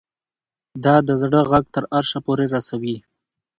دا 0.83 0.95
د 1.07 1.09
زړه 1.21 1.39
غږ 1.51 1.65
تر 1.75 1.83
عرشه 1.95 2.19
پورې 2.25 2.45
رسوي 2.55 2.95